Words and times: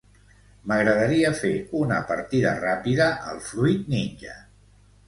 M'agradaria 0.71 1.31
fer 1.41 1.51
una 1.81 2.01
partida 2.13 2.57
ràpida 2.65 3.13
al 3.35 3.47
"Fruit 3.51 3.89
ninja". 3.97 4.37